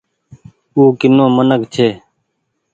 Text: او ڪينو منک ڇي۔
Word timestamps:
او 0.75 0.83
ڪينو 0.99 1.25
منک 1.35 1.61
ڇي۔ 1.73 1.87